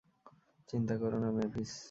[0.69, 1.73] চিন্তা করো না, মেভিস।